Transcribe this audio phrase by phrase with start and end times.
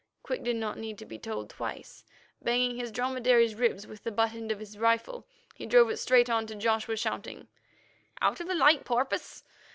[0.23, 2.03] Quick did not need to be told twice.
[2.41, 6.27] Banging his dromedary's ribs with the butt end of his rifle, he drove it straight
[6.27, 7.47] on to Joshua, shouting:
[8.19, 9.43] "Out of the light, porpoise!"